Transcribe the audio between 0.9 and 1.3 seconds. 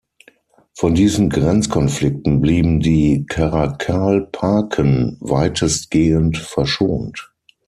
diesen